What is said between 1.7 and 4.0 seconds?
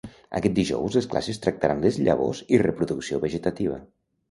les llavors i reproducció vegetativa.